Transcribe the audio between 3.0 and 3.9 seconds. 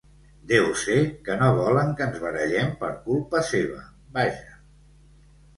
culpa seva,